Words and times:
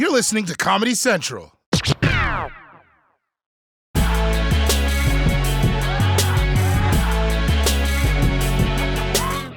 You're 0.00 0.10
listening 0.10 0.46
to 0.46 0.56
Comedy 0.56 0.94
Central. 0.94 1.52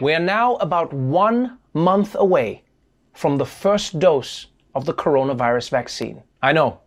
We 0.01 0.13
are 0.13 0.19
now 0.19 0.55
about 0.55 0.91
one 0.91 1.59
month 1.73 2.15
away 2.19 2.65
from 3.13 3.37
the 3.37 3.45
first 3.45 3.99
dose 3.99 4.47
of 4.75 4.83
the 4.83 4.93
coronavirus 4.93 5.69
vaccine. 5.69 6.21
I 6.41 6.51
know, 6.51 6.81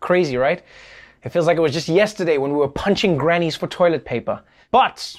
crazy, 0.00 0.36
right? 0.36 0.64
It 1.22 1.28
feels 1.28 1.46
like 1.46 1.58
it 1.58 1.60
was 1.60 1.72
just 1.72 1.88
yesterday 1.88 2.38
when 2.38 2.50
we 2.50 2.56
were 2.56 2.66
punching 2.66 3.16
grannies 3.16 3.54
for 3.54 3.68
toilet 3.68 4.04
paper. 4.04 4.42
But 4.72 5.14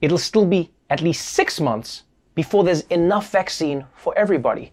it'll 0.00 0.18
still 0.18 0.46
be 0.46 0.70
at 0.88 1.02
least 1.02 1.30
six 1.30 1.58
months 1.58 2.04
before 2.36 2.62
there's 2.62 2.82
enough 2.82 3.32
vaccine 3.32 3.86
for 3.96 4.16
everybody, 4.16 4.70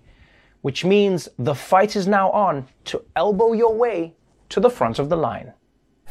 which 0.66 0.84
means 0.84 1.30
the 1.38 1.54
fight 1.54 1.96
is 1.96 2.08
now 2.08 2.32
on 2.32 2.68
to 2.84 3.00
elbow 3.16 3.54
your 3.54 3.76
way 3.76 4.16
to 4.50 4.60
the 4.60 4.68
front 4.68 4.98
of 4.98 5.10
the 5.10 5.16
line. 5.16 5.54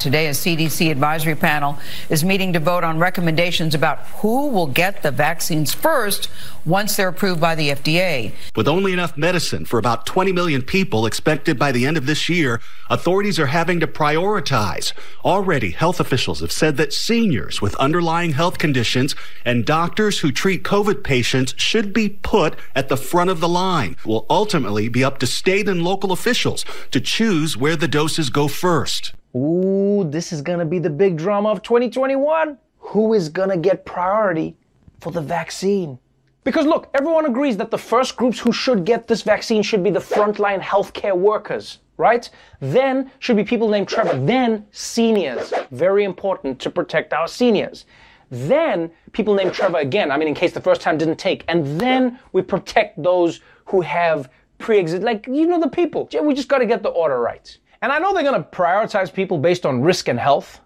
Today, 0.05 0.27
a 0.27 0.33
CDC 0.33 0.91
advisory 0.91 1.33
panel 1.33 1.79
is 2.11 2.23
meeting 2.23 2.53
to 2.53 2.59
vote 2.59 2.83
on 2.83 2.99
recommendations 2.99 3.73
about 3.73 3.97
who 4.21 4.49
will 4.49 4.67
get 4.67 5.01
the 5.01 5.09
vaccines 5.09 5.73
first 5.73 6.29
once 6.63 6.95
they're 6.95 7.07
approved 7.07 7.41
by 7.41 7.55
the 7.55 7.69
FDA. 7.69 8.31
With 8.55 8.67
only 8.67 8.93
enough 8.93 9.17
medicine 9.17 9.65
for 9.65 9.79
about 9.79 10.05
20 10.05 10.31
million 10.31 10.61
people 10.61 11.07
expected 11.07 11.57
by 11.57 11.71
the 11.71 11.87
end 11.87 11.97
of 11.97 12.05
this 12.05 12.29
year, 12.29 12.61
authorities 12.87 13.39
are 13.39 13.47
having 13.47 13.79
to 13.79 13.87
prioritize. 13.87 14.93
Already, 15.23 15.71
health 15.71 15.99
officials 15.99 16.41
have 16.41 16.51
said 16.51 16.77
that 16.77 16.93
seniors 16.93 17.59
with 17.59 17.73
underlying 17.77 18.33
health 18.33 18.59
conditions 18.59 19.15
and 19.43 19.65
doctors 19.65 20.19
who 20.19 20.31
treat 20.31 20.61
COVID 20.61 21.03
patients 21.03 21.55
should 21.57 21.93
be 21.93 22.09
put 22.09 22.59
at 22.75 22.89
the 22.89 22.97
front 22.97 23.31
of 23.31 23.39
the 23.39 23.49
line. 23.49 23.93
It 23.93 24.05
will 24.05 24.27
ultimately 24.29 24.87
be 24.87 25.03
up 25.03 25.17
to 25.17 25.25
state 25.25 25.67
and 25.67 25.81
local 25.81 26.11
officials 26.11 26.63
to 26.91 27.01
choose 27.01 27.57
where 27.57 27.75
the 27.75 27.87
doses 27.87 28.29
go 28.29 28.47
first. 28.47 29.13
Ooh, 29.35 30.05
this 30.09 30.31
is 30.31 30.41
gonna 30.41 30.65
be 30.65 30.79
the 30.79 30.89
big 30.89 31.17
drama 31.17 31.49
of 31.49 31.61
2021. 31.61 32.57
Who 32.77 33.13
is 33.13 33.27
gonna 33.27 33.57
get 33.57 33.85
priority 33.85 34.55
for 35.01 35.11
the 35.11 35.19
vaccine? 35.19 35.99
Because 36.45 36.65
look, 36.65 36.89
everyone 36.93 37.25
agrees 37.25 37.57
that 37.57 37.69
the 37.69 37.77
first 37.77 38.15
groups 38.15 38.39
who 38.39 38.53
should 38.53 38.85
get 38.85 39.07
this 39.07 39.23
vaccine 39.23 39.61
should 39.61 39.83
be 39.83 39.89
the 39.89 39.99
frontline 39.99 40.61
healthcare 40.61 41.17
workers, 41.17 41.79
right? 41.97 42.29
Then 42.61 43.11
should 43.19 43.35
be 43.35 43.43
people 43.43 43.67
named 43.67 43.89
Trevor. 43.89 44.17
Then 44.25 44.65
seniors. 44.71 45.51
Very 45.71 46.05
important 46.05 46.59
to 46.61 46.69
protect 46.69 47.11
our 47.11 47.27
seniors. 47.27 47.85
Then 48.29 48.89
people 49.11 49.33
named 49.33 49.53
Trevor 49.53 49.79
again, 49.79 50.11
I 50.11 50.17
mean, 50.17 50.27
in 50.27 50.33
case 50.33 50.53
the 50.53 50.61
first 50.61 50.81
time 50.81 50.97
didn't 50.97 51.17
take. 51.17 51.43
And 51.47 51.79
then 51.79 52.19
we 52.31 52.41
protect 52.41 53.01
those 53.01 53.41
who 53.65 53.81
have 53.81 54.29
pre 54.59 54.79
exist, 54.79 55.03
like, 55.03 55.27
you 55.27 55.45
know, 55.47 55.59
the 55.59 55.69
people. 55.69 56.07
We 56.21 56.33
just 56.33 56.47
gotta 56.47 56.65
get 56.65 56.83
the 56.83 56.89
order 56.89 57.19
right. 57.19 57.57
And 57.81 57.91
I 57.91 57.99
know 57.99 58.13
they're 58.13 58.23
going 58.23 58.41
to 58.41 58.49
prioritize 58.49 59.13
people 59.13 59.37
based 59.37 59.65
on 59.65 59.81
risk 59.81 60.07
and 60.07 60.19
health. 60.19 60.61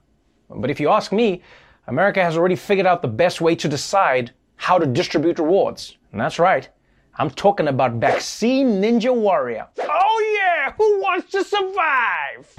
But 0.50 0.70
if 0.70 0.80
you 0.80 0.90
ask 0.90 1.12
me, 1.12 1.42
America 1.88 2.24
has 2.24 2.38
already 2.38 2.56
figured 2.56 2.88
out 2.88 3.02
the 3.02 3.08
best 3.08 3.42
way 3.42 3.56
to 3.56 3.68
decide 3.68 4.32
how 4.56 4.78
to 4.78 4.86
distribute 4.86 5.40
rewards. 5.40 5.98
And 6.12 6.22
that's 6.22 6.40
right. 6.40 6.70
I'm 7.16 7.30
talking 7.30 7.68
about 7.68 7.94
Vaccine 7.94 8.82
Ninja 8.82 9.14
Warrior. 9.14 9.68
Oh 9.80 10.38
yeah, 10.38 10.74
who 10.78 11.02
wants 11.02 11.32
to 11.32 11.44
survive? 11.44 12.54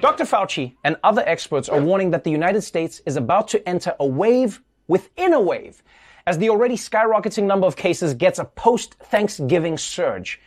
Dr. 0.00 0.24
Fauci 0.24 0.74
and 0.84 0.96
other 1.04 1.22
experts 1.26 1.68
are 1.68 1.80
warning 1.80 2.10
that 2.10 2.24
the 2.24 2.30
United 2.30 2.62
States 2.62 3.00
is 3.06 3.16
about 3.16 3.48
to 3.48 3.68
enter 3.68 3.94
a 4.00 4.06
wave 4.06 4.60
within 4.88 5.32
a 5.32 5.40
wave 5.40 5.82
as 6.26 6.38
the 6.38 6.50
already 6.50 6.76
skyrocketing 6.76 7.44
number 7.44 7.66
of 7.66 7.76
cases 7.76 8.14
gets 8.14 8.38
a 8.38 8.44
post 8.44 8.94
Thanksgiving 8.94 9.78
surge. 9.78 10.40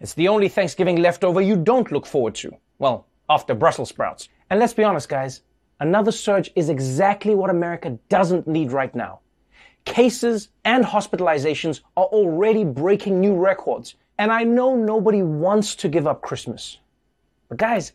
It's 0.00 0.14
the 0.14 0.28
only 0.28 0.48
Thanksgiving 0.48 0.96
leftover 0.96 1.42
you 1.42 1.56
don't 1.56 1.92
look 1.92 2.06
forward 2.06 2.34
to. 2.36 2.56
Well, 2.78 3.06
after 3.28 3.54
Brussels 3.54 3.90
sprouts. 3.90 4.30
And 4.48 4.58
let's 4.58 4.72
be 4.72 4.82
honest, 4.82 5.10
guys, 5.10 5.42
another 5.78 6.10
surge 6.10 6.50
is 6.56 6.70
exactly 6.70 7.34
what 7.34 7.50
America 7.50 7.98
doesn't 8.08 8.48
need 8.48 8.72
right 8.72 8.94
now. 8.94 9.20
Cases 9.84 10.48
and 10.64 10.84
hospitalizations 10.84 11.80
are 11.96 12.06
already 12.06 12.64
breaking 12.64 13.20
new 13.20 13.34
records. 13.34 13.94
And 14.18 14.32
I 14.32 14.44
know 14.44 14.74
nobody 14.74 15.22
wants 15.22 15.74
to 15.76 15.88
give 15.88 16.06
up 16.06 16.22
Christmas. 16.22 16.78
But 17.48 17.58
guys, 17.58 17.92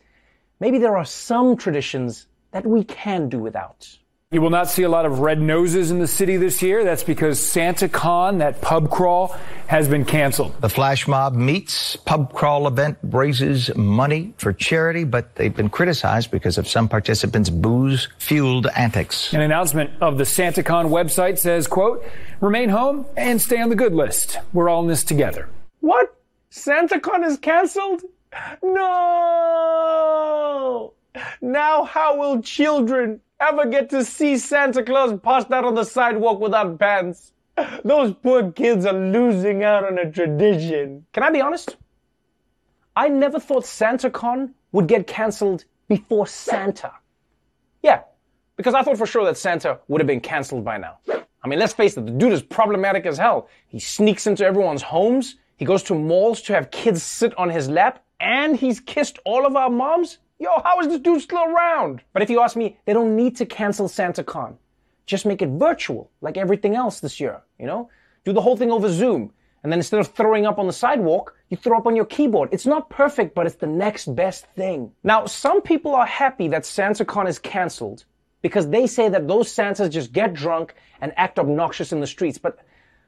maybe 0.60 0.78
there 0.78 0.96
are 0.96 1.04
some 1.04 1.56
traditions 1.56 2.28
that 2.52 2.64
we 2.64 2.84
can 2.84 3.28
do 3.28 3.38
without. 3.38 3.98
You 4.32 4.40
will 4.40 4.50
not 4.50 4.68
see 4.68 4.82
a 4.82 4.88
lot 4.88 5.06
of 5.06 5.20
red 5.20 5.40
noses 5.40 5.92
in 5.92 6.00
the 6.00 6.08
city 6.08 6.36
this 6.36 6.60
year. 6.60 6.82
That's 6.82 7.04
because 7.04 7.38
SantaCon, 7.38 8.40
that 8.40 8.60
pub 8.60 8.90
crawl, 8.90 9.28
has 9.68 9.86
been 9.86 10.04
canceled. 10.04 10.60
The 10.60 10.68
flash 10.68 11.06
mob 11.06 11.36
meets 11.36 11.94
pub 11.94 12.32
crawl 12.32 12.66
event 12.66 12.98
raises 13.04 13.72
money 13.76 14.34
for 14.36 14.52
charity, 14.52 15.04
but 15.04 15.36
they've 15.36 15.54
been 15.54 15.68
criticized 15.68 16.32
because 16.32 16.58
of 16.58 16.66
some 16.66 16.88
participants' 16.88 17.50
booze 17.50 18.08
fueled 18.18 18.66
antics. 18.74 19.32
An 19.32 19.42
announcement 19.42 19.90
of 20.00 20.18
the 20.18 20.24
SantaCon 20.24 20.86
website 20.86 21.38
says, 21.38 21.68
quote, 21.68 22.04
remain 22.40 22.68
home 22.68 23.06
and 23.16 23.40
stay 23.40 23.60
on 23.60 23.68
the 23.68 23.76
good 23.76 23.94
list. 23.94 24.40
We're 24.52 24.68
all 24.68 24.82
in 24.82 24.88
this 24.88 25.04
together. 25.04 25.48
What? 25.82 26.18
SantaCon 26.50 27.24
is 27.24 27.38
canceled? 27.38 28.02
No! 28.60 28.84
Now 31.40 31.84
how 31.84 32.18
will 32.18 32.42
children 32.42 33.20
ever 33.40 33.66
get 33.66 33.90
to 33.90 34.04
see 34.04 34.38
Santa 34.38 34.82
Claus 34.82 35.18
passed 35.22 35.50
out 35.50 35.64
on 35.64 35.74
the 35.74 35.84
sidewalk 35.84 36.40
without 36.40 36.78
pants? 36.78 37.32
Those 37.84 38.14
poor 38.14 38.52
kids 38.52 38.84
are 38.84 38.92
losing 38.92 39.64
out 39.64 39.84
on 39.84 39.98
a 39.98 40.10
tradition. 40.10 41.06
Can 41.12 41.22
I 41.22 41.30
be 41.30 41.40
honest? 41.40 41.76
I 42.94 43.08
never 43.08 43.38
thought 43.38 43.64
SantaCon 43.64 44.52
would 44.72 44.88
get 44.88 45.06
cancelled 45.06 45.64
before 45.88 46.26
Santa. 46.26 46.92
Yeah, 47.82 48.02
because 48.56 48.74
I 48.74 48.82
thought 48.82 48.98
for 48.98 49.06
sure 49.06 49.24
that 49.24 49.36
Santa 49.36 49.78
would 49.88 50.00
have 50.00 50.06
been 50.06 50.20
cancelled 50.20 50.64
by 50.64 50.78
now. 50.78 50.98
I 51.44 51.48
mean, 51.48 51.58
let's 51.58 51.72
face 51.72 51.96
it, 51.96 52.06
the 52.06 52.12
dude 52.12 52.32
is 52.32 52.42
problematic 52.42 53.06
as 53.06 53.18
hell. 53.18 53.48
He 53.68 53.78
sneaks 53.78 54.26
into 54.26 54.44
everyone's 54.44 54.82
homes, 54.82 55.36
he 55.56 55.64
goes 55.64 55.82
to 55.84 55.94
malls 55.94 56.42
to 56.42 56.52
have 56.52 56.70
kids 56.70 57.02
sit 57.02 57.36
on 57.38 57.48
his 57.50 57.68
lap, 57.68 58.04
and 58.20 58.56
he's 58.56 58.80
kissed 58.80 59.18
all 59.24 59.46
of 59.46 59.56
our 59.56 59.70
moms? 59.70 60.18
Yo, 60.38 60.50
how 60.64 60.78
is 60.80 60.88
this 60.88 61.00
dude 61.00 61.22
still 61.22 61.42
around? 61.42 62.02
But 62.12 62.22
if 62.22 62.28
you 62.28 62.40
ask 62.40 62.56
me, 62.56 62.76
they 62.84 62.92
don't 62.92 63.16
need 63.16 63.36
to 63.36 63.46
cancel 63.46 63.88
SantaCon. 63.88 64.56
Just 65.06 65.24
make 65.24 65.40
it 65.40 65.48
virtual, 65.48 66.10
like 66.20 66.36
everything 66.36 66.74
else 66.74 67.00
this 67.00 67.18
year, 67.20 67.40
you 67.58 67.64
know? 67.64 67.88
Do 68.24 68.34
the 68.34 68.42
whole 68.42 68.56
thing 68.56 68.70
over 68.70 68.90
Zoom. 68.92 69.32
And 69.62 69.72
then 69.72 69.78
instead 69.78 70.00
of 70.00 70.08
throwing 70.08 70.44
up 70.44 70.58
on 70.58 70.66
the 70.66 70.72
sidewalk, 70.74 71.34
you 71.48 71.56
throw 71.56 71.78
up 71.78 71.86
on 71.86 71.96
your 71.96 72.04
keyboard. 72.04 72.50
It's 72.52 72.66
not 72.66 72.90
perfect, 72.90 73.34
but 73.34 73.46
it's 73.46 73.56
the 73.56 73.66
next 73.66 74.14
best 74.14 74.46
thing. 74.48 74.92
Now, 75.02 75.24
some 75.24 75.62
people 75.62 75.94
are 75.94 76.06
happy 76.06 76.48
that 76.48 76.64
SantaCon 76.64 77.28
is 77.28 77.38
canceled 77.38 78.04
because 78.42 78.68
they 78.68 78.86
say 78.86 79.08
that 79.08 79.26
those 79.26 79.50
Santas 79.50 79.88
just 79.88 80.12
get 80.12 80.34
drunk 80.34 80.74
and 81.00 81.14
act 81.16 81.38
obnoxious 81.38 81.92
in 81.92 82.00
the 82.00 82.06
streets. 82.06 82.36
But 82.36 82.58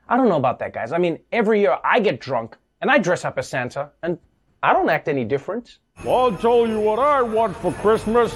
I 0.09 0.17
don't 0.17 0.29
know 0.31 0.37
about 0.37 0.61
that, 0.61 0.73
guys. 0.73 0.93
I 0.93 0.99
mean, 0.99 1.19
every 1.31 1.61
year 1.61 1.77
I 1.85 2.01
get 2.01 2.21
drunk 2.21 2.57
and 2.81 2.91
I 2.91 2.99
dress 2.99 3.27
up 3.27 3.39
as 3.39 3.49
Santa 3.49 3.91
and 4.03 4.19
I 4.63 4.73
don't 4.73 4.89
act 4.89 5.09
any 5.09 5.25
different. 5.25 5.79
I'll 6.07 6.37
tell 6.37 6.67
you 6.67 6.79
what 6.79 7.01
I 7.01 7.23
want 7.23 7.57
for 7.57 7.73
Christmas 7.73 8.33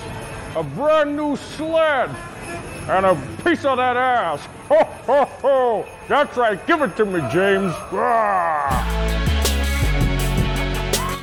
a 0.56 0.62
brand 0.64 1.16
new 1.16 1.36
sled 1.36 2.10
and 2.88 3.06
a 3.06 3.14
piece 3.44 3.64
of 3.64 3.76
that 3.78 3.96
ass. 3.96 4.44
Ho, 4.68 4.84
ho, 5.06 5.24
ho. 5.24 5.86
That's 6.08 6.36
right. 6.36 6.66
Give 6.66 6.82
it 6.82 6.96
to 6.96 7.04
me, 7.04 7.20
James. 7.30 7.72
Ah. 7.92 8.88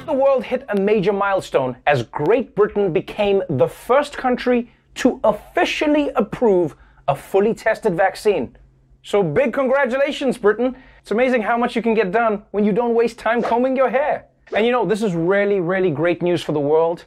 The 0.06 0.14
world 0.14 0.44
hit 0.46 0.66
a 0.70 0.80
major 0.80 1.12
milestone 1.14 1.76
as 1.86 2.04
Great 2.04 2.56
Britain 2.56 2.94
became 2.94 3.44
the 3.50 3.68
first 3.68 4.18
country 4.18 4.72
to 4.96 5.20
officially 5.24 6.10
approve 6.16 6.76
a 7.08 7.16
fully 7.16 7.54
tested 7.54 7.96
vaccine. 7.96 8.56
So 9.04 9.22
big 9.24 9.52
congratulations, 9.52 10.38
Britain. 10.38 10.76
It's 11.02 11.12
amazing 11.12 11.42
how 11.42 11.58
much 11.58 11.76
you 11.76 11.82
can 11.82 11.96
get 11.96 12.12
done 12.12 12.44
when 12.52 12.64
you 12.64 12.72
don't 12.72 12.96
waste 12.96 13.20
time 13.20 13.42
combing 13.42 13.76
your 13.76 13.90
hair. 13.90 14.29
And 14.56 14.66
you 14.66 14.72
know, 14.72 14.86
this 14.86 15.04
is 15.04 15.14
really, 15.14 15.60
really 15.60 15.92
great 15.92 16.22
news 16.22 16.42
for 16.42 16.54
the 16.54 16.60
world, 16.60 17.06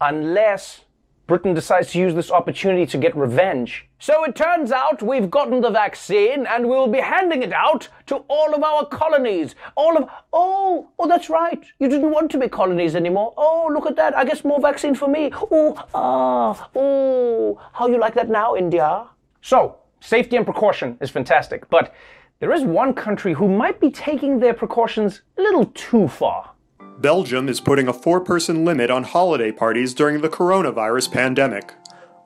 unless 0.00 0.82
Britain 1.26 1.54
decides 1.54 1.90
to 1.92 1.98
use 1.98 2.14
this 2.14 2.30
opportunity 2.30 2.86
to 2.86 2.98
get 2.98 3.16
revenge. 3.16 3.88
So 3.98 4.24
it 4.24 4.36
turns 4.36 4.70
out 4.70 5.02
we've 5.02 5.30
gotten 5.30 5.60
the 5.60 5.70
vaccine 5.70 6.46
and 6.46 6.68
we'll 6.68 6.86
be 6.86 7.00
handing 7.00 7.42
it 7.42 7.52
out 7.52 7.88
to 8.06 8.16
all 8.28 8.54
of 8.54 8.62
our 8.62 8.86
colonies. 8.86 9.54
All 9.74 9.96
of, 9.96 10.08
oh, 10.32 10.90
oh, 10.98 11.08
that's 11.08 11.30
right. 11.30 11.64
You 11.78 11.88
didn't 11.88 12.10
want 12.10 12.30
to 12.32 12.38
be 12.38 12.48
colonies 12.48 12.94
anymore. 12.94 13.32
Oh, 13.36 13.70
look 13.72 13.86
at 13.86 13.96
that. 13.96 14.16
I 14.16 14.24
guess 14.24 14.44
more 14.44 14.60
vaccine 14.60 14.94
for 14.94 15.08
me. 15.08 15.30
Oh, 15.32 15.82
ah, 15.94 16.68
oh, 16.76 17.60
how 17.72 17.88
you 17.88 17.98
like 17.98 18.14
that 18.14 18.28
now, 18.28 18.54
India? 18.54 19.06
So, 19.40 19.76
safety 20.00 20.36
and 20.36 20.44
precaution 20.44 20.98
is 21.00 21.10
fantastic, 21.10 21.68
but 21.70 21.94
there 22.38 22.52
is 22.52 22.62
one 22.62 22.92
country 22.92 23.32
who 23.32 23.48
might 23.48 23.80
be 23.80 23.90
taking 23.90 24.38
their 24.38 24.54
precautions 24.54 25.22
a 25.38 25.42
little 25.42 25.66
too 25.66 26.06
far. 26.06 26.53
Belgium 26.98 27.48
is 27.48 27.60
putting 27.60 27.88
a 27.88 27.92
four 27.92 28.20
person 28.20 28.64
limit 28.64 28.88
on 28.88 29.02
holiday 29.02 29.50
parties 29.50 29.94
during 29.94 30.20
the 30.20 30.28
coronavirus 30.28 31.10
pandemic. 31.10 31.74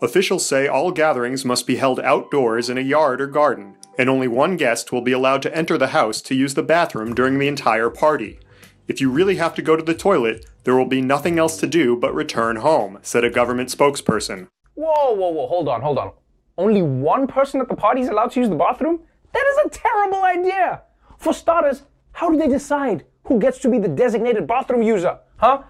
Officials 0.03 0.45
say 0.47 0.69
all 0.69 0.93
gatherings 0.93 1.45
must 1.45 1.67
be 1.67 1.77
held 1.77 1.99
outdoors 2.01 2.69
in 2.69 2.77
a 2.77 2.83
yard 2.83 3.21
or 3.21 3.27
garden, 3.27 3.77
and 3.99 4.11
only 4.11 4.29
one 4.29 4.57
guest 4.57 4.93
will 4.93 5.01
be 5.01 5.13
allowed 5.13 5.41
to 5.43 5.57
enter 5.57 5.79
the 5.79 5.89
house 5.89 6.21
to 6.21 6.35
use 6.35 6.53
the 6.53 6.63
bathroom 6.63 7.15
during 7.15 7.39
the 7.39 7.49
entire 7.49 7.89
party. 7.89 8.39
If 8.87 9.01
you 9.01 9.11
really 9.11 9.37
have 9.37 9.55
to 9.55 9.63
go 9.63 9.75
to 9.75 9.83
the 9.83 9.95
toilet, 9.95 10.45
there 10.65 10.77
will 10.77 10.87
be 10.87 11.01
nothing 11.01 11.39
else 11.39 11.57
to 11.59 11.67
do 11.67 11.97
but 11.97 12.15
return 12.15 12.57
home, 12.57 12.99
said 13.01 13.25
a 13.25 13.31
government 13.31 13.71
spokesperson. 13.71 14.49
Whoa, 14.75 15.15
whoa, 15.15 15.31
whoa, 15.31 15.47
hold 15.47 15.69
on, 15.69 15.81
hold 15.81 15.99
on. 15.99 16.13
Only 16.59 16.83
one 16.83 17.27
person 17.27 17.61
at 17.61 17.69
the 17.69 17.75
party 17.75 18.03
is 18.03 18.09
allowed 18.09 18.33
to 18.33 18.41
use 18.41 18.51
the 18.51 18.55
bathroom? 18.55 19.01
That 19.33 19.45
is 19.51 19.67
a 19.67 19.71
terrible 19.71 20.23
idea. 20.23 20.83
For 21.17 21.33
starters, 21.33 21.85
how 22.13 22.31
do 22.31 22.37
they 22.37 22.49
decide 22.49 23.05
who 23.29 23.39
gets 23.39 23.59
to 23.59 23.69
be 23.69 23.79
the 23.79 23.89
designated 23.89 24.47
bathroom 24.47 24.83
user? 24.83 25.19
Huh? 25.37 25.63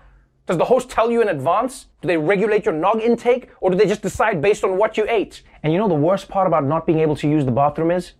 Does 0.47 0.57
the 0.57 0.65
host 0.65 0.89
tell 0.89 1.11
you 1.11 1.21
in 1.21 1.29
advance? 1.29 1.87
Do 2.01 2.09
they 2.09 2.17
regulate 2.17 2.65
your 2.65 2.73
nog 2.73 3.01
intake? 3.01 3.51
Or 3.61 3.71
do 3.71 3.77
they 3.77 3.87
just 3.87 4.01
decide 4.01 4.41
based 4.41 4.65
on 4.65 4.79
what 4.79 4.97
you 4.97 5.05
ate? 5.09 5.43
And 5.63 5.73
you 5.73 5.79
know 5.79 5.89
the 5.89 5.95
worst 5.95 6.29
part 6.29 6.47
about 6.47 6.65
not 6.65 6.87
being 6.87 7.01
able 7.01 7.17
to 7.17 7.29
use 7.29 7.45
the 7.45 7.51
bathroom 7.51 7.91
is? 7.91 8.13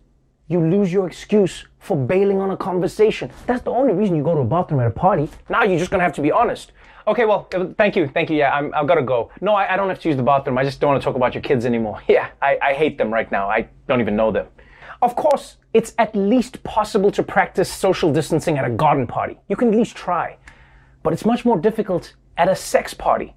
You 0.47 0.59
lose 0.59 0.91
your 0.91 1.07
excuse 1.07 1.65
for 1.79 1.95
bailing 1.95 2.39
on 2.41 2.51
a 2.51 2.57
conversation. 2.57 3.31
That's 3.47 3.63
the 3.63 3.71
only 3.71 3.93
reason 3.93 4.15
you 4.15 4.23
go 4.23 4.35
to 4.35 4.41
a 4.41 4.45
bathroom 4.45 4.81
at 4.81 4.87
a 4.87 4.91
party. 4.91 5.29
Now 5.49 5.63
you're 5.63 5.79
just 5.79 5.89
gonna 5.89 6.03
have 6.03 6.13
to 6.13 6.21
be 6.21 6.31
honest. 6.31 6.73
Okay, 7.07 7.25
well, 7.25 7.47
uh, 7.55 7.67
thank 7.77 7.95
you, 7.95 8.07
thank 8.07 8.29
you. 8.29 8.35
Yeah, 8.35 8.53
I'm, 8.53 8.73
I've 8.75 8.87
gotta 8.87 9.01
go. 9.01 9.31
No, 9.41 9.55
I, 9.55 9.73
I 9.73 9.77
don't 9.77 9.89
have 9.89 9.99
to 10.01 10.09
use 10.09 10.17
the 10.17 10.23
bathroom. 10.23 10.57
I 10.57 10.63
just 10.63 10.79
don't 10.79 10.89
wanna 10.89 11.01
talk 11.01 11.15
about 11.15 11.33
your 11.33 11.41
kids 11.41 11.65
anymore. 11.65 12.01
Yeah, 12.09 12.29
I, 12.41 12.57
I 12.61 12.73
hate 12.73 12.97
them 12.97 13.11
right 13.11 13.31
now. 13.31 13.49
I 13.49 13.69
don't 13.87 14.01
even 14.01 14.15
know 14.15 14.31
them. 14.31 14.47
Of 15.01 15.15
course, 15.15 15.57
it's 15.73 15.93
at 15.97 16.13
least 16.15 16.61
possible 16.63 17.09
to 17.11 17.23
practice 17.23 17.71
social 17.71 18.11
distancing 18.11 18.57
at 18.57 18.65
a 18.65 18.69
garden 18.69 19.07
party. 19.07 19.39
You 19.47 19.55
can 19.55 19.69
at 19.69 19.75
least 19.75 19.95
try. 19.95 20.37
But 21.03 21.13
it's 21.13 21.25
much 21.25 21.45
more 21.45 21.57
difficult 21.57 22.13
at 22.37 22.49
a 22.49 22.55
sex 22.55 22.93
party. 22.93 23.33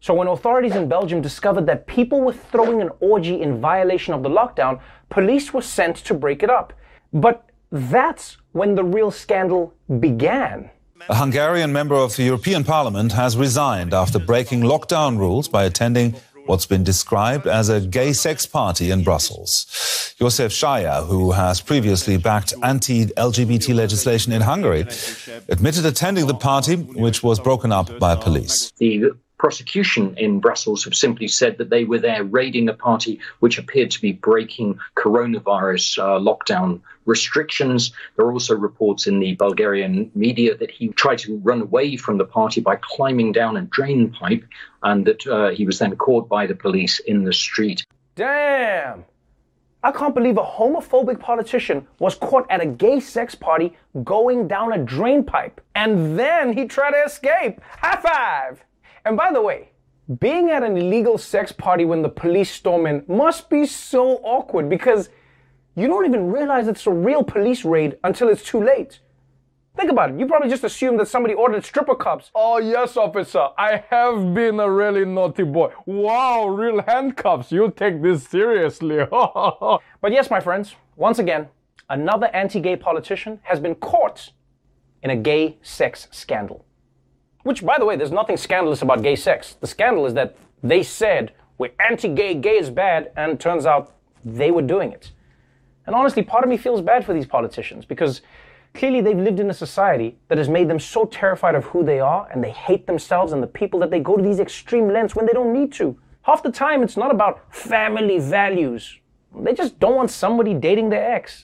So 0.00 0.14
when 0.14 0.28
authorities 0.28 0.74
in 0.74 0.88
Belgium 0.88 1.20
discovered 1.20 1.66
that 1.66 1.86
people 1.86 2.20
were 2.22 2.32
throwing 2.32 2.80
an 2.80 2.90
orgy 3.00 3.40
in 3.40 3.60
violation 3.60 4.14
of 4.14 4.22
the 4.22 4.28
lockdown, 4.28 4.80
police 5.10 5.52
were 5.52 5.62
sent 5.62 5.96
to 5.96 6.14
break 6.14 6.42
it 6.42 6.50
up. 6.50 6.72
But 7.12 7.50
that's 7.70 8.38
when 8.52 8.74
the 8.74 8.84
real 8.84 9.10
scandal 9.10 9.74
began. 10.00 10.70
A 11.08 11.16
Hungarian 11.16 11.72
member 11.72 11.96
of 11.96 12.16
the 12.16 12.22
European 12.22 12.64
Parliament 12.64 13.12
has 13.12 13.36
resigned 13.36 13.92
after 13.92 14.18
breaking 14.18 14.62
lockdown 14.62 15.18
rules 15.18 15.48
by 15.48 15.64
attending 15.64 16.14
what's 16.46 16.66
been 16.66 16.84
described 16.84 17.46
as 17.46 17.68
a 17.68 17.80
gay 17.80 18.12
sex 18.12 18.46
party 18.46 18.90
in 18.90 19.02
Brussels. 19.02 19.66
József 20.20 20.50
Szájer, 20.50 21.06
who 21.06 21.32
has 21.32 21.60
previously 21.60 22.16
backed 22.16 22.54
anti-LGBT 22.62 23.74
legislation 23.74 24.32
in 24.32 24.42
Hungary, 24.42 24.86
admitted 25.48 25.84
attending 25.86 26.26
the 26.26 26.34
party, 26.34 26.76
which 26.76 27.22
was 27.22 27.40
broken 27.40 27.72
up 27.72 27.98
by 27.98 28.14
police. 28.14 28.72
The 28.78 29.10
prosecution 29.44 30.14
in 30.16 30.40
Brussels 30.40 30.84
have 30.84 30.94
simply 30.94 31.28
said 31.28 31.58
that 31.58 31.68
they 31.68 31.84
were 31.84 31.98
there 31.98 32.24
raiding 32.24 32.66
a 32.70 32.72
party 32.72 33.20
which 33.40 33.58
appeared 33.58 33.90
to 33.90 34.00
be 34.00 34.10
breaking 34.10 34.78
coronavirus 34.96 35.98
uh, 35.98 36.18
lockdown 36.18 36.80
restrictions. 37.04 37.92
There 38.16 38.24
are 38.24 38.32
also 38.32 38.54
reports 38.56 39.06
in 39.06 39.18
the 39.18 39.34
Bulgarian 39.34 40.10
media 40.14 40.56
that 40.56 40.70
he 40.70 40.88
tried 40.88 41.18
to 41.18 41.36
run 41.44 41.60
away 41.60 41.98
from 41.98 42.16
the 42.16 42.24
party 42.24 42.62
by 42.62 42.76
climbing 42.76 43.32
down 43.32 43.58
a 43.58 43.60
drain 43.76 44.10
pipe 44.10 44.44
and 44.82 45.04
that 45.04 45.26
uh, 45.26 45.50
he 45.50 45.66
was 45.66 45.78
then 45.78 45.94
caught 45.96 46.26
by 46.26 46.46
the 46.46 46.54
police 46.54 46.98
in 47.00 47.24
the 47.24 47.34
street. 47.34 47.84
Damn! 48.14 49.04
I 49.82 49.92
can't 49.92 50.14
believe 50.14 50.38
a 50.38 50.42
homophobic 50.42 51.20
politician 51.20 51.86
was 51.98 52.14
caught 52.14 52.46
at 52.48 52.62
a 52.62 52.66
gay 52.84 52.98
sex 52.98 53.34
party 53.34 53.76
going 54.04 54.48
down 54.48 54.72
a 54.72 54.78
drain 54.78 55.22
pipe. 55.22 55.60
And 55.74 56.18
then 56.18 56.54
he 56.54 56.64
tried 56.64 56.92
to 56.92 57.04
escape. 57.04 57.60
High 57.82 58.00
five! 58.00 58.64
And 59.04 59.16
by 59.16 59.32
the 59.32 59.42
way, 59.42 59.70
being 60.20 60.50
at 60.50 60.62
an 60.62 60.76
illegal 60.76 61.18
sex 61.18 61.52
party 61.52 61.84
when 61.84 62.02
the 62.02 62.08
police 62.08 62.50
storm 62.50 62.86
in 62.86 63.04
must 63.08 63.48
be 63.48 63.66
so 63.66 64.16
awkward 64.18 64.68
because 64.68 65.08
you 65.76 65.86
don't 65.86 66.06
even 66.06 66.30
realize 66.30 66.68
it's 66.68 66.86
a 66.86 66.90
real 66.90 67.24
police 67.24 67.64
raid 67.64 67.96
until 68.04 68.28
it's 68.28 68.42
too 68.42 68.62
late. 68.62 69.00
Think 69.76 69.90
about 69.90 70.10
it. 70.10 70.20
You 70.20 70.26
probably 70.26 70.48
just 70.48 70.62
assumed 70.62 71.00
that 71.00 71.08
somebody 71.08 71.34
ordered 71.34 71.64
stripper 71.64 71.96
cups. 71.96 72.30
Oh, 72.34 72.58
yes, 72.58 72.96
officer. 72.96 73.48
I 73.58 73.82
have 73.90 74.32
been 74.32 74.60
a 74.60 74.70
really 74.70 75.04
naughty 75.04 75.42
boy. 75.42 75.72
Wow, 75.84 76.46
real 76.46 76.80
handcuffs. 76.82 77.50
You 77.50 77.72
take 77.76 78.00
this 78.00 78.28
seriously. 78.28 78.98
but 79.10 79.80
yes, 80.12 80.30
my 80.30 80.38
friends, 80.38 80.76
once 80.94 81.18
again, 81.18 81.48
another 81.90 82.28
anti 82.28 82.60
gay 82.60 82.76
politician 82.76 83.40
has 83.42 83.58
been 83.58 83.74
caught 83.74 84.30
in 85.02 85.10
a 85.10 85.16
gay 85.16 85.58
sex 85.60 86.06
scandal. 86.12 86.64
Which, 87.44 87.64
by 87.64 87.78
the 87.78 87.84
way, 87.84 87.94
there's 87.96 88.10
nothing 88.10 88.36
scandalous 88.36 88.82
about 88.82 89.02
gay 89.02 89.16
sex. 89.16 89.56
The 89.60 89.66
scandal 89.66 90.06
is 90.06 90.14
that 90.14 90.36
they 90.62 90.82
said 90.82 91.32
we're 91.58 91.72
anti 91.78 92.08
gay, 92.08 92.34
gay 92.34 92.58
is 92.58 92.70
bad, 92.70 93.12
and 93.16 93.38
turns 93.38 93.66
out 93.66 93.92
they 94.24 94.50
were 94.50 94.62
doing 94.62 94.90
it. 94.92 95.12
And 95.86 95.94
honestly, 95.94 96.22
part 96.22 96.42
of 96.42 96.50
me 96.50 96.56
feels 96.56 96.80
bad 96.80 97.04
for 97.04 97.12
these 97.12 97.26
politicians 97.26 97.84
because 97.84 98.22
clearly 98.72 99.02
they've 99.02 99.16
lived 99.16 99.38
in 99.38 99.50
a 99.50 99.54
society 99.54 100.16
that 100.28 100.38
has 100.38 100.48
made 100.48 100.68
them 100.68 100.80
so 100.80 101.04
terrified 101.04 101.54
of 101.54 101.64
who 101.66 101.84
they 101.84 102.00
are 102.00 102.26
and 102.32 102.42
they 102.42 102.50
hate 102.50 102.86
themselves 102.86 103.32
and 103.32 103.42
the 103.42 103.46
people 103.46 103.78
that 103.80 103.90
they 103.90 104.00
go 104.00 104.16
to 104.16 104.22
these 104.22 104.40
extreme 104.40 104.88
lengths 104.88 105.14
when 105.14 105.26
they 105.26 105.34
don't 105.34 105.52
need 105.52 105.70
to. 105.74 105.98
Half 106.22 106.42
the 106.42 106.50
time, 106.50 106.82
it's 106.82 106.96
not 106.96 107.10
about 107.10 107.54
family 107.54 108.18
values. 108.18 108.98
They 109.38 109.52
just 109.52 109.78
don't 109.78 109.96
want 109.96 110.10
somebody 110.10 110.54
dating 110.54 110.88
their 110.88 111.12
ex. 111.12 111.42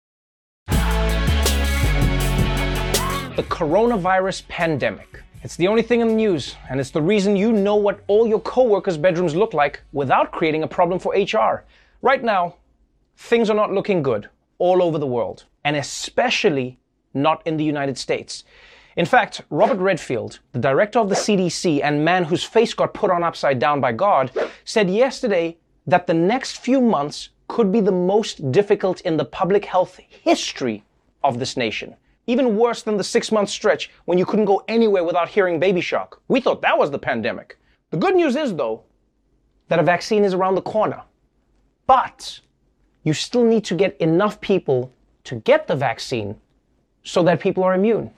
The 3.36 3.44
coronavirus 3.48 4.48
pandemic. 4.48 5.23
It's 5.44 5.56
the 5.56 5.68
only 5.68 5.82
thing 5.82 6.00
in 6.00 6.08
the 6.08 6.14
news, 6.14 6.56
and 6.70 6.80
it's 6.80 6.88
the 6.88 7.02
reason 7.02 7.36
you 7.36 7.52
know 7.52 7.76
what 7.76 8.00
all 8.06 8.26
your 8.26 8.40
coworkers' 8.40 8.96
bedrooms 8.96 9.36
look 9.36 9.52
like 9.52 9.82
without 9.92 10.32
creating 10.32 10.62
a 10.62 10.66
problem 10.66 10.98
for 10.98 11.12
HR. 11.14 11.66
Right 12.00 12.24
now, 12.24 12.54
things 13.18 13.50
are 13.50 13.54
not 13.54 13.70
looking 13.70 14.02
good 14.02 14.30
all 14.56 14.82
over 14.82 14.96
the 14.96 15.06
world, 15.06 15.44
and 15.62 15.76
especially 15.76 16.78
not 17.12 17.46
in 17.46 17.58
the 17.58 17.64
United 17.64 17.98
States. 17.98 18.44
In 18.96 19.04
fact, 19.04 19.42
Robert 19.50 19.76
Redfield, 19.76 20.38
the 20.52 20.58
director 20.58 20.98
of 20.98 21.10
the 21.10 21.14
CDC 21.14 21.82
and 21.84 22.02
man 22.02 22.24
whose 22.24 22.42
face 22.42 22.72
got 22.72 22.94
put 22.94 23.10
on 23.10 23.22
upside 23.22 23.58
down 23.58 23.82
by 23.82 23.92
God, 23.92 24.30
said 24.64 24.88
yesterday 24.88 25.58
that 25.86 26.06
the 26.06 26.14
next 26.14 26.56
few 26.56 26.80
months 26.80 27.28
could 27.48 27.70
be 27.70 27.82
the 27.82 27.92
most 27.92 28.50
difficult 28.50 29.02
in 29.02 29.18
the 29.18 29.26
public 29.26 29.66
health 29.66 30.00
history 30.08 30.84
of 31.22 31.38
this 31.38 31.54
nation 31.54 31.96
even 32.26 32.56
worse 32.56 32.82
than 32.82 32.96
the 32.96 33.04
six 33.04 33.30
month 33.30 33.50
stretch 33.50 33.90
when 34.04 34.18
you 34.18 34.24
couldn't 34.24 34.46
go 34.46 34.62
anywhere 34.68 35.04
without 35.04 35.28
hearing 35.28 35.60
baby 35.60 35.80
shark. 35.80 36.20
We 36.28 36.40
thought 36.40 36.62
that 36.62 36.78
was 36.78 36.90
the 36.90 36.98
pandemic. 36.98 37.58
The 37.90 37.96
good 37.96 38.16
news 38.16 38.36
is, 38.36 38.54
though, 38.54 38.82
that 39.68 39.78
a 39.78 39.82
vaccine 39.82 40.24
is 40.24 40.34
around 40.34 40.54
the 40.54 40.62
corner. 40.62 41.02
But 41.86 42.40
you 43.02 43.12
still 43.12 43.44
need 43.44 43.64
to 43.66 43.74
get 43.74 43.96
enough 43.98 44.40
people 44.40 44.92
to 45.24 45.36
get 45.36 45.66
the 45.66 45.76
vaccine 45.76 46.36
so 47.02 47.22
that 47.22 47.40
people 47.40 47.62
are 47.62 47.74
immune. 47.74 48.10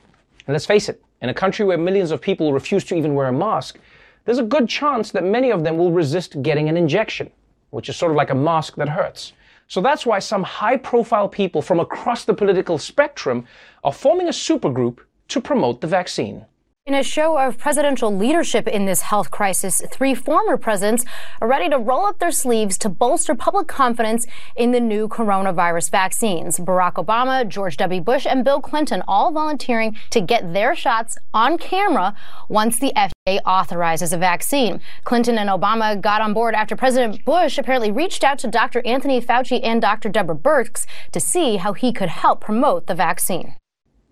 And 0.47 0.55
let's 0.55 0.67
face 0.67 0.88
it, 0.88 1.03
in 1.23 1.29
a 1.29 1.35
country 1.35 1.64
where 1.64 1.79
millions 1.79 2.11
of 2.11 2.20
people 2.20 2.53
refuse 2.53 2.84
to 2.84 2.94
even 2.94 3.15
wear 3.15 3.27
a 3.27 3.32
mask, 3.32 3.79
there's 4.25 4.39
a 4.39 4.44
good 4.44 4.69
chance 4.69 5.10
that 5.13 5.25
many 5.25 5.51
of 5.51 5.65
them 5.65 5.77
will 5.77 5.93
resist 5.93 6.43
getting 6.43 6.69
an 6.69 6.77
injection, 6.77 7.31
which 7.70 7.89
is 7.89 7.96
sort 7.96 8.13
of 8.13 8.17
like 8.17 8.31
a 8.31 8.34
mask 8.34 8.77
that 8.77 8.89
hurts. 8.89 9.32
So 9.69 9.81
that's 9.81 10.06
why 10.06 10.20
some 10.20 10.43
high 10.43 10.77
profile 10.77 11.29
people 11.29 11.61
from 11.61 11.81
across 11.81 12.25
the 12.25 12.35
political 12.35 12.79
spectrum 12.79 13.46
are 13.82 13.93
forming 13.93 14.29
a 14.29 14.32
supergroup 14.32 14.99
to 15.29 15.41
promote 15.41 15.81
the 15.81 15.87
vaccine. 15.87 16.44
In 16.86 16.94
a 16.94 17.02
show 17.02 17.36
of 17.36 17.58
presidential 17.58 18.16
leadership 18.16 18.69
in 18.69 18.86
this 18.86 19.02
health 19.02 19.32
crisis, 19.32 19.82
three 19.90 20.14
former 20.14 20.56
presidents 20.56 21.05
are 21.40 21.48
ready 21.48 21.69
to 21.69 21.78
roll 21.78 22.06
up 22.06 22.20
their 22.20 22.31
sleeves 22.31 22.78
to 22.78 22.88
bolster 22.88 23.34
public 23.34 23.66
confidence 23.66 24.24
in 24.55 24.70
the 24.70 24.78
new 24.78 25.08
coronavirus 25.08 25.90
vaccines. 25.90 26.60
Barack 26.60 26.93
Obama, 26.93 27.48
George 27.48 27.76
W. 27.78 28.00
Bush, 28.00 28.24
and 28.24 28.44
Bill 28.44 28.60
Clinton 28.60 29.02
all 29.08 29.32
volunteering 29.32 29.96
to 30.10 30.20
get 30.20 30.52
their 30.52 30.76
shots 30.76 31.19
on 31.34 31.58
camera 31.58 32.14
once 32.48 32.78
the 32.78 32.93
FDA 32.94 33.40
authorizes 33.44 34.12
a 34.12 34.16
vaccine. 34.16 34.81
Clinton 35.02 35.38
and 35.38 35.50
Obama 35.50 36.00
got 36.00 36.20
on 36.20 36.32
board 36.34 36.55
after 36.55 36.76
President 36.76 37.24
Bush 37.24 37.58
apparently 37.58 37.90
reached 37.90 38.22
out 38.22 38.38
to 38.38 38.46
Dr. 38.46 38.81
Anthony 38.86 39.20
Fauci 39.20 39.58
and 39.60 39.82
Dr. 39.82 40.08
Deborah 40.08 40.36
Birx 40.36 40.86
to 41.10 41.19
see 41.19 41.56
how 41.56 41.72
he 41.72 41.93
could 41.93 42.10
help 42.10 42.40
promote 42.40 42.86
the 42.86 42.94
vaccine. 42.94 43.56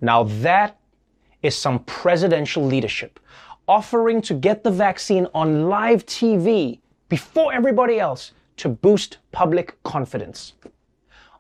Now 0.00 0.24
that 0.24 0.76
is 1.44 1.56
some 1.56 1.78
presidential 1.80 2.64
leadership, 2.64 3.20
offering 3.68 4.22
to 4.22 4.34
get 4.34 4.64
the 4.64 4.70
vaccine 4.70 5.28
on 5.34 5.68
live 5.68 6.06
TV 6.06 6.80
before 7.08 7.52
everybody 7.52 8.00
else 8.00 8.32
to 8.56 8.68
boost 8.68 9.18
public 9.30 9.80
confidence. 9.82 10.54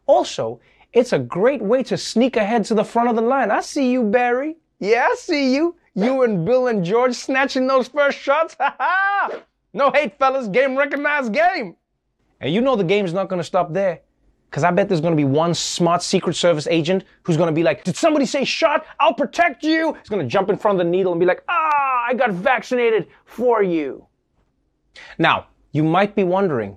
Also, 0.06 0.60
it's 0.92 1.14
a 1.14 1.18
great 1.18 1.62
way 1.62 1.82
to 1.82 1.96
sneak 1.96 2.36
ahead 2.36 2.64
to 2.66 2.74
the 2.74 2.84
front 2.84 3.08
of 3.08 3.16
the 3.16 3.22
line. 3.22 3.50
I 3.50 3.62
see 3.62 3.90
you, 3.90 4.02
Barry. 4.02 4.56
Yeah, 4.78 5.08
I 5.10 5.14
see 5.16 5.54
you. 5.54 5.74
You 5.94 6.22
and 6.24 6.44
Bill 6.44 6.66
and 6.66 6.84
George 6.84 7.14
snatching 7.14 7.66
those 7.66 7.88
first 7.88 8.18
shots. 8.18 8.56
Ha 8.60 8.76
ha! 8.78 9.30
No 9.72 9.90
hate, 9.90 10.18
fellas. 10.18 10.46
Game 10.48 10.76
recognized 10.76 11.32
game. 11.32 11.76
And 12.40 12.52
you 12.52 12.60
know 12.60 12.76
the 12.76 12.84
game's 12.84 13.12
not 13.12 13.28
going 13.28 13.40
to 13.40 13.44
stop 13.44 13.72
there. 13.72 14.02
Because 14.54 14.62
I 14.62 14.70
bet 14.70 14.88
there's 14.88 15.00
to 15.10 15.16
be 15.16 15.24
one 15.24 15.52
smart 15.52 16.00
Secret 16.00 16.34
Service 16.34 16.68
agent 16.68 17.02
who's 17.24 17.36
to 17.48 17.52
be 17.52 17.64
like, 17.64 17.82
Did 17.82 17.96
somebody 17.96 18.24
say 18.24 18.44
shot? 18.44 18.86
I'll 19.00 19.12
protect 19.12 19.64
you. 19.64 19.94
He's 19.94 20.08
to 20.22 20.28
jump 20.28 20.48
in 20.48 20.56
front 20.56 20.78
of 20.78 20.86
the 20.86 20.88
needle 20.88 21.10
and 21.10 21.18
be 21.18 21.26
like, 21.26 21.42
Ah, 21.48 22.04
I 22.06 22.14
got 22.14 22.30
vaccinated 22.30 23.08
for 23.24 23.64
you. 23.64 24.06
Now, 25.18 25.48
you 25.72 25.82
might 25.82 26.14
be 26.14 26.22
wondering, 26.22 26.76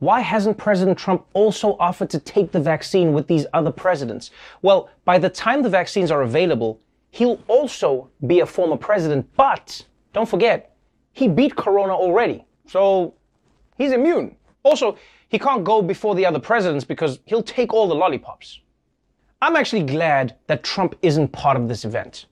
why 0.00 0.20
hasn't 0.20 0.58
President 0.58 0.98
Trump 0.98 1.24
also 1.32 1.78
offered 1.80 2.10
to 2.10 2.18
take 2.18 2.52
the 2.52 2.60
vaccine 2.60 3.14
with 3.14 3.26
these 3.26 3.46
other 3.54 3.72
presidents? 3.72 4.30
Well, 4.60 4.90
by 5.06 5.16
the 5.16 5.30
time 5.30 5.62
the 5.62 5.70
vaccines 5.70 6.10
are 6.10 6.20
available, 6.20 6.78
he'll 7.10 7.40
also 7.48 8.10
be 8.26 8.40
a 8.40 8.46
former 8.46 8.76
president, 8.76 9.34
but 9.34 9.82
don't 10.12 10.28
forget, 10.28 10.76
he 11.14 11.28
beat 11.28 11.56
Corona 11.56 11.94
already. 11.94 12.44
So 12.66 13.14
he's 13.78 13.92
immune. 13.92 14.36
Also, 14.64 14.96
he 15.28 15.38
can't 15.38 15.62
go 15.62 15.82
before 15.82 16.14
the 16.14 16.26
other 16.26 16.40
presidents 16.40 16.84
because 16.84 17.20
he'll 17.26 17.42
take 17.42 17.72
all 17.72 17.86
the 17.86 17.94
lollipops. 17.94 18.60
I'm 19.40 19.56
actually 19.56 19.82
glad 19.82 20.36
that 20.46 20.64
Trump 20.64 20.96
isn't 21.02 21.28
part 21.28 21.56
of 21.56 21.68
this 21.68 21.84
event 21.84 22.26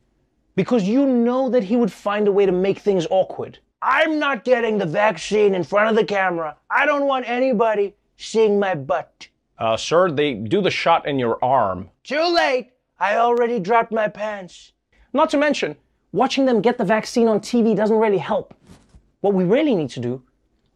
because 0.57 0.85
you 0.85 1.07
know 1.07 1.51
that 1.51 1.65
he 1.65 1.77
would 1.77 1.93
find 1.93 2.27
a 2.27 2.33
way 2.33 2.47
to 2.47 2.53
make 2.53 2.79
things 2.79 3.07
awkward. 3.11 3.59
I'm 3.83 4.19
not 4.19 4.45
getting 4.45 4.79
the 4.79 4.87
vaccine 4.87 5.55
in 5.55 5.63
front 5.63 5.91
of 5.91 5.97
the 5.97 6.05
camera. 6.05 6.57
I 6.71 6.87
don't 6.87 7.07
want 7.07 7.29
anybody 7.29 7.95
seeing 8.17 8.59
my 8.59 8.75
butt. 8.75 9.29
Uh, 9.59 9.77
sir, 9.77 10.11
they 10.11 10.35
do 10.35 10.63
the 10.63 10.71
shot 10.71 11.07
in 11.07 11.19
your 11.19 11.43
arm. 11.45 11.91
Too 12.03 12.35
late. 12.35 12.71
I 12.99 13.17
already 13.17 13.59
dropped 13.59 13.93
my 13.93 14.09
pants. 14.09 14.73
Not 15.13 15.29
to 15.31 15.37
mention, 15.37 15.77
watching 16.13 16.47
them 16.47 16.63
get 16.63 16.79
the 16.79 16.85
vaccine 16.85 17.29
on 17.29 17.41
TV 17.41 17.77
doesn't 17.77 17.99
really 17.99 18.19
help. 18.19 18.55
What 19.21 19.35
we 19.35 19.45
really 19.45 19.75
need 19.75 19.91
to 19.91 20.01
do 20.01 20.23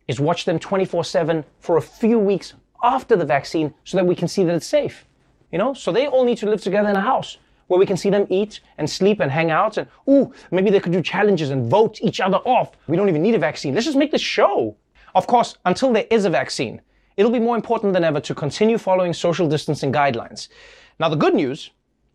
is 0.09 0.21
watch 0.21 0.45
them 0.45 0.59
24 0.59 1.05
7 1.05 1.45
for 1.59 1.77
a 1.77 1.83
few 1.83 2.19
weeks 2.19 2.55
after 2.83 3.17
the 3.17 3.25
vaccine 3.25 3.75
so 3.85 3.97
that 3.97 4.07
we 4.07 4.15
can 4.15 4.29
see 4.29 4.45
that 4.45 4.55
it's 4.55 4.67
safe. 4.67 5.07
You 5.53 5.59
know, 5.59 5.75
so 5.75 5.93
they 5.93 6.07
all 6.07 6.25
need 6.25 6.39
to 6.39 6.51
live 6.51 6.63
together 6.63 6.89
in 6.89 6.97
a 6.97 7.01
house 7.01 7.39
where 7.69 7.79
we 7.79 7.87
can 7.87 7.97
see 7.97 8.11
them 8.11 8.27
eat 8.31 8.61
and 8.79 8.89
sleep 8.89 9.21
and 9.21 9.31
hang 9.31 9.51
out 9.51 9.77
and, 9.77 9.89
ooh, 10.09 10.33
maybe 10.51 10.71
they 10.71 10.81
could 10.81 10.93
do 10.93 11.03
challenges 11.03 11.51
and 11.51 11.71
vote 11.71 11.99
each 12.01 12.21
other 12.21 12.39
off. 12.39 12.73
We 12.87 12.97
don't 12.97 13.09
even 13.09 13.23
need 13.23 13.35
a 13.35 13.39
vaccine. 13.39 13.75
Let's 13.75 13.87
just 13.87 13.99
make 13.99 14.13
this 14.13 14.21
show. 14.21 14.77
Of 15.15 15.27
course, 15.27 15.57
until 15.65 15.93
there 15.93 16.07
is 16.11 16.25
a 16.25 16.31
vaccine, 16.31 16.81
it'll 17.17 17.33
be 17.33 17.41
more 17.41 17.57
important 17.57 17.93
than 17.93 18.05
ever 18.05 18.21
to 18.21 18.35
continue 18.35 18.79
following 18.79 19.13
social 19.13 19.49
distancing 19.49 19.93
guidelines. 19.93 20.49
Now, 21.01 21.09
the 21.09 21.17
good 21.17 21.35
news 21.35 21.71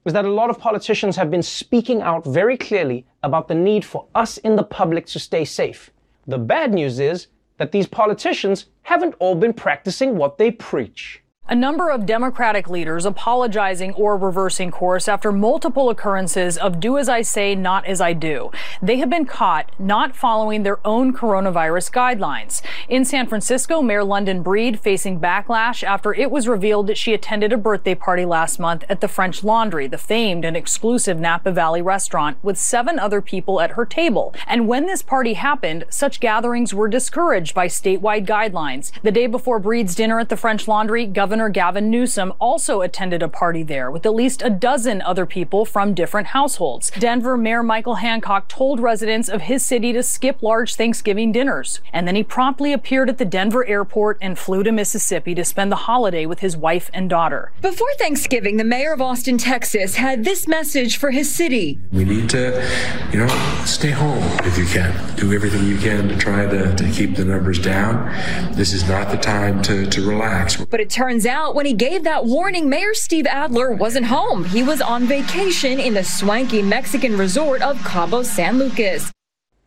is 0.05 0.13
that 0.13 0.25
a 0.25 0.31
lot 0.31 0.49
of 0.49 0.59
politicians 0.59 1.15
have 1.15 1.29
been 1.29 1.43
speaking 1.43 2.01
out 2.01 2.25
very 2.25 2.57
clearly 2.57 3.05
about 3.23 3.47
the 3.47 3.55
need 3.55 3.83
for 3.83 4.07
us 4.15 4.37
in 4.37 4.55
the 4.55 4.63
public 4.63 5.05
to 5.07 5.19
stay 5.19 5.45
safe. 5.45 5.91
The 6.27 6.37
bad 6.37 6.73
news 6.73 6.99
is 6.99 7.27
that 7.61 7.71
these 7.71 7.85
politicians 7.85 8.65
haven't 8.81 9.13
all 9.19 9.35
been 9.35 9.53
practicing 9.53 10.17
what 10.17 10.39
they 10.39 10.49
preach. 10.49 11.21
A 11.51 11.55
number 11.55 11.89
of 11.89 12.05
Democratic 12.05 12.69
leaders 12.69 13.05
apologizing 13.05 13.91
or 13.95 14.15
reversing 14.15 14.71
course 14.71 15.09
after 15.09 15.33
multiple 15.33 15.89
occurrences 15.89 16.57
of 16.57 16.79
do 16.79 16.97
as 16.97 17.09
I 17.09 17.23
say, 17.23 17.55
not 17.55 17.85
as 17.85 17.99
I 17.99 18.13
do. 18.13 18.51
They 18.81 18.99
have 18.99 19.09
been 19.09 19.25
caught 19.25 19.69
not 19.77 20.15
following 20.15 20.63
their 20.63 20.79
own 20.87 21.13
coronavirus 21.13 21.91
guidelines. 21.91 22.61
In 22.87 23.03
San 23.03 23.27
Francisco, 23.27 23.81
Mayor 23.81 24.05
London 24.05 24.41
Breed 24.41 24.79
facing 24.79 25.19
backlash 25.19 25.83
after 25.83 26.13
it 26.13 26.31
was 26.31 26.47
revealed 26.47 26.87
that 26.87 26.97
she 26.97 27.13
attended 27.13 27.51
a 27.51 27.57
birthday 27.57 27.95
party 27.95 28.23
last 28.23 28.57
month 28.57 28.85
at 28.87 29.01
the 29.01 29.09
French 29.09 29.43
Laundry, 29.43 29.87
the 29.87 29.97
famed 29.97 30.45
and 30.45 30.55
exclusive 30.55 31.19
Napa 31.19 31.51
Valley 31.51 31.81
restaurant, 31.81 32.37
with 32.41 32.57
seven 32.57 32.97
other 32.97 33.21
people 33.21 33.59
at 33.59 33.71
her 33.71 33.85
table. 33.85 34.33
And 34.47 34.69
when 34.69 34.85
this 34.85 35.01
party 35.01 35.33
happened, 35.33 35.83
such 35.89 36.21
gatherings 36.21 36.73
were 36.73 36.87
discouraged 36.87 37.53
by 37.53 37.67
statewide 37.67 38.25
guidelines. 38.25 38.93
The 39.01 39.11
day 39.11 39.27
before 39.27 39.59
Breed's 39.59 39.95
dinner 39.95 40.17
at 40.17 40.29
the 40.29 40.37
French 40.37 40.65
Laundry, 40.65 41.05
Governor 41.05 41.40
Governor 41.41 41.53
Gavin 41.53 41.89
Newsom 41.89 42.33
also 42.39 42.81
attended 42.81 43.23
a 43.23 43.27
party 43.27 43.63
there 43.63 43.89
with 43.89 44.05
at 44.05 44.13
least 44.13 44.43
a 44.43 44.49
dozen 44.51 45.01
other 45.01 45.25
people 45.25 45.65
from 45.65 45.95
different 45.95 46.27
households. 46.27 46.91
Denver 46.99 47.35
Mayor 47.35 47.63
Michael 47.63 47.95
Hancock 47.95 48.47
told 48.47 48.79
residents 48.79 49.27
of 49.27 49.41
his 49.41 49.65
city 49.65 49.91
to 49.91 50.03
skip 50.03 50.43
large 50.43 50.75
Thanksgiving 50.75 51.31
dinners. 51.31 51.79
And 51.91 52.07
then 52.07 52.15
he 52.15 52.23
promptly 52.23 52.73
appeared 52.73 53.09
at 53.09 53.17
the 53.17 53.25
Denver 53.25 53.65
airport 53.65 54.19
and 54.21 54.37
flew 54.37 54.61
to 54.61 54.71
Mississippi 54.71 55.33
to 55.33 55.43
spend 55.43 55.71
the 55.71 55.87
holiday 55.87 56.27
with 56.27 56.41
his 56.41 56.55
wife 56.55 56.91
and 56.93 57.09
daughter. 57.09 57.51
Before 57.59 57.91
Thanksgiving, 57.97 58.57
the 58.57 58.63
mayor 58.63 58.93
of 58.93 59.01
Austin, 59.01 59.39
Texas 59.39 59.95
had 59.95 60.23
this 60.23 60.47
message 60.47 60.97
for 60.97 61.09
his 61.09 61.33
city. 61.33 61.79
We 61.91 62.03
need 62.03 62.29
to, 62.29 62.63
you 63.11 63.17
know, 63.17 63.63
stay 63.65 63.89
home 63.89 64.21
if 64.45 64.59
you 64.59 64.65
can. 64.65 65.15
Do 65.15 65.33
everything 65.33 65.65
you 65.65 65.79
can 65.79 66.07
to 66.07 66.17
try 66.17 66.45
to, 66.45 66.75
to 66.75 66.91
keep 66.91 67.15
the 67.15 67.25
numbers 67.25 67.57
down. 67.57 68.13
This 68.53 68.73
is 68.73 68.87
not 68.87 69.09
the 69.09 69.17
time 69.17 69.63
to, 69.63 69.87
to 69.87 70.07
relax. 70.07 70.63
But 70.65 70.79
it 70.79 70.91
turns 71.21 71.27
out 71.27 71.53
when 71.53 71.67
he 71.67 71.73
gave 71.73 72.03
that 72.03 72.25
warning, 72.25 72.67
Mayor 72.67 72.95
Steve 72.95 73.27
Adler 73.27 73.73
wasn't 73.73 74.07
home. 74.07 74.43
He 74.43 74.63
was 74.63 74.81
on 74.81 75.05
vacation 75.05 75.79
in 75.79 75.93
the 75.93 76.03
swanky 76.03 76.63
Mexican 76.63 77.15
resort 77.15 77.61
of 77.61 77.77
Cabo 77.83 78.23
San 78.23 78.57
Lucas. 78.57 79.11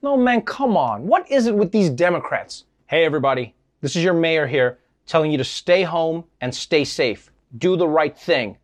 No, 0.02 0.16
man, 0.16 0.42
come 0.42 0.76
on. 0.76 1.06
What 1.06 1.30
is 1.30 1.46
it 1.46 1.54
with 1.54 1.70
these 1.70 1.90
Democrats? 1.90 2.64
Hey, 2.86 3.04
everybody, 3.04 3.54
this 3.82 3.94
is 3.94 4.02
your 4.02 4.14
mayor 4.14 4.48
here 4.48 4.78
telling 5.06 5.30
you 5.30 5.38
to 5.38 5.44
stay 5.44 5.84
home 5.84 6.24
and 6.40 6.52
stay 6.52 6.84
safe. 6.84 7.30
Do 7.56 7.76
the 7.76 7.86
right 7.86 8.18
thing. 8.18 8.56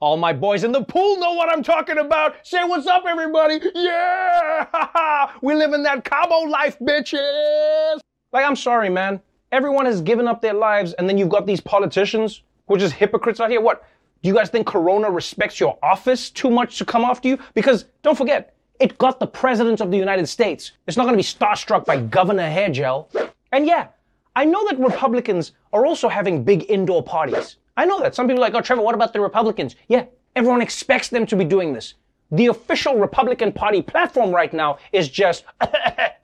All 0.00 0.16
my 0.16 0.32
boys 0.32 0.64
in 0.64 0.72
the 0.72 0.84
pool 0.84 1.18
know 1.18 1.34
what 1.34 1.50
I'm 1.50 1.62
talking 1.62 1.98
about. 1.98 2.36
Say 2.44 2.64
what's 2.64 2.86
up, 2.86 3.04
everybody. 3.06 3.60
Yeah! 3.74 5.32
we 5.42 5.54
live 5.54 5.74
in 5.74 5.82
that 5.82 6.02
Cabo 6.02 6.48
life, 6.48 6.78
bitches. 6.78 7.98
Like, 8.32 8.46
I'm 8.46 8.56
sorry, 8.56 8.88
man. 8.88 9.20
Everyone 9.50 9.86
has 9.86 10.02
given 10.02 10.28
up 10.28 10.42
their 10.42 10.52
lives, 10.52 10.92
and 10.94 11.08
then 11.08 11.16
you've 11.16 11.30
got 11.30 11.46
these 11.46 11.60
politicians 11.60 12.42
who 12.66 12.74
are 12.74 12.78
just 12.78 12.92
hypocrites 12.94 13.40
out 13.40 13.50
here. 13.50 13.62
What? 13.62 13.82
Do 14.22 14.28
you 14.28 14.34
guys 14.34 14.50
think 14.50 14.66
Corona 14.66 15.10
respects 15.10 15.58
your 15.58 15.78
office 15.82 16.28
too 16.28 16.50
much 16.50 16.76
to 16.78 16.84
come 16.84 17.02
after 17.02 17.28
you? 17.28 17.38
Because 17.54 17.86
don't 18.02 18.18
forget, 18.18 18.54
it 18.78 18.98
got 18.98 19.18
the 19.18 19.26
President 19.26 19.80
of 19.80 19.90
the 19.90 19.96
United 19.96 20.28
States. 20.28 20.72
It's 20.86 20.96
not 20.96 21.04
going 21.04 21.14
to 21.14 21.16
be 21.16 21.22
starstruck 21.22 21.86
by 21.86 21.98
Governor 21.98 22.48
Hair 22.50 22.70
Gel. 22.70 23.08
And 23.52 23.66
yeah, 23.66 23.88
I 24.36 24.44
know 24.44 24.66
that 24.68 24.78
Republicans 24.78 25.52
are 25.72 25.86
also 25.86 26.08
having 26.08 26.44
big 26.44 26.66
indoor 26.68 27.02
parties. 27.02 27.56
I 27.76 27.86
know 27.86 28.00
that. 28.00 28.14
Some 28.14 28.26
people 28.26 28.42
are 28.42 28.48
like, 28.48 28.54
oh, 28.54 28.60
Trevor, 28.60 28.82
what 28.82 28.94
about 28.94 29.12
the 29.12 29.20
Republicans? 29.20 29.76
Yeah, 29.86 30.04
everyone 30.36 30.60
expects 30.60 31.08
them 31.08 31.24
to 31.26 31.36
be 31.36 31.44
doing 31.44 31.72
this. 31.72 31.94
The 32.32 32.46
official 32.48 32.98
Republican 32.98 33.52
Party 33.52 33.80
platform 33.80 34.30
right 34.30 34.52
now 34.52 34.78
is 34.92 35.08
just. 35.08 35.44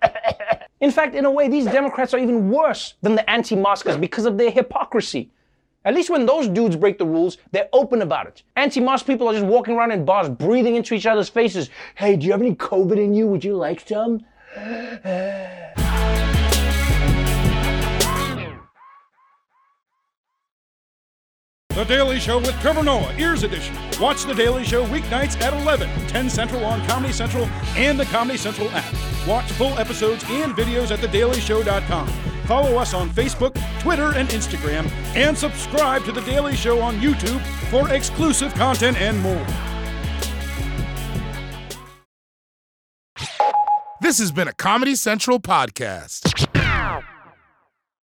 in 0.85 0.91
fact, 0.91 1.15
in 1.15 1.25
a 1.25 1.31
way, 1.31 1.49
these 1.49 1.65
Democrats 1.65 2.13
are 2.13 2.19
even 2.19 2.51
worse 2.51 2.95
than 3.01 3.15
the 3.15 3.29
anti 3.29 3.57
maskers 3.57 3.97
because 3.97 4.27
of 4.27 4.37
their 4.37 4.51
hypocrisy. 4.51 5.31
At 5.87 5.95
least 5.95 6.11
when 6.11 6.27
those 6.27 6.47
dudes 6.49 6.77
break 6.77 6.99
the 6.99 7.07
rules, 7.07 7.39
they're 7.53 7.69
open 7.73 8.03
about 8.03 8.27
it. 8.27 8.43
Anti-mask 8.57 9.07
people 9.07 9.29
are 9.29 9.35
just 9.35 9.45
walking 9.45 9.77
around 9.77 9.93
in 9.93 10.05
bars, 10.05 10.31
breathing 10.31 10.77
into 10.77 10.95
each 10.95 11.05
other's 11.05 11.29
faces. 11.29 11.69
Hey, 11.95 12.17
do 12.17 12.25
you 12.25 12.33
have 12.33 12.41
any 12.41 12.55
COVID 12.55 12.97
in 12.97 13.13
you? 13.15 13.27
Would 13.27 13.45
you 13.45 13.57
like 13.57 13.87
some? 13.87 14.25
The 21.69 21.85
Daily 21.87 22.19
Show 22.19 22.39
with 22.39 22.59
Trevor 22.61 22.83
Noah, 22.83 23.15
Ears 23.19 23.43
Edition. 23.43 23.77
Watch 24.01 24.25
The 24.25 24.35
Daily 24.35 24.65
Show 24.65 24.87
weeknights 24.87 25.39
at 25.43 25.53
11, 25.53 25.91
10 26.07 26.31
Central 26.31 26.65
on 26.65 26.87
Comedy 26.87 27.13
Central 27.13 27.45
and 27.77 28.01
the 28.01 28.07
Comedy 28.07 28.39
Central 28.39 28.71
app. 28.71 29.14
Watch 29.27 29.51
full 29.53 29.79
episodes 29.79 30.25
and 30.29 30.55
videos 30.55 30.91
at 30.91 30.99
thedailyshow.com. 30.99 32.09
Follow 32.47 32.77
us 32.77 32.93
on 32.93 33.09
Facebook, 33.09 33.55
Twitter, 33.81 34.13
and 34.15 34.29
Instagram, 34.29 34.91
and 35.17 35.37
subscribe 35.37 36.05
to 36.05 36.13
The 36.13 36.21
Daily 36.23 36.55
Show 36.55 36.81
on 36.81 36.99
YouTube 37.01 37.41
for 37.71 37.91
exclusive 37.91 38.53
content 38.55 39.01
and 39.01 39.19
more. 39.21 39.47
This 44.01 44.19
has 44.19 44.31
been 44.33 44.49
a 44.49 44.53
Comedy 44.53 44.95
Central 44.97 45.41
podcast. 45.41 46.54